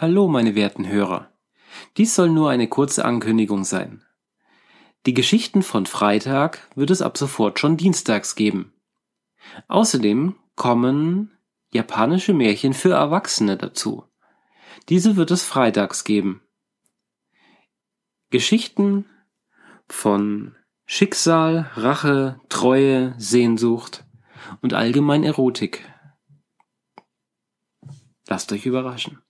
[0.00, 1.30] Hallo, meine werten Hörer.
[1.98, 4.02] Dies soll nur eine kurze Ankündigung sein.
[5.04, 8.72] Die Geschichten von Freitag wird es ab sofort schon dienstags geben.
[9.68, 11.36] Außerdem kommen
[11.70, 14.06] japanische Märchen für Erwachsene dazu.
[14.88, 16.40] Diese wird es freitags geben.
[18.30, 19.04] Geschichten
[19.86, 20.56] von
[20.86, 24.06] Schicksal, Rache, Treue, Sehnsucht
[24.62, 25.84] und allgemein Erotik.
[28.28, 29.20] Lasst euch überraschen.